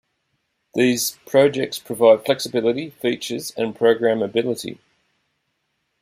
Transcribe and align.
These 0.73 1.19
projects 1.27 1.77
provide 1.77 2.25
flexibility, 2.25 2.89
features, 2.89 3.51
and 3.55 3.75
programmability. 3.75 4.79